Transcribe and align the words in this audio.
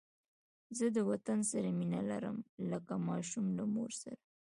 زه 0.77 0.85
د 0.95 0.97
وطن 1.09 1.39
سره 1.51 1.69
مینه 1.79 2.01
لرم 2.09 2.37
لکه 2.71 2.93
ماشوم 3.07 3.45
له 3.57 3.63
مور 3.73 3.91
سره 4.01 4.19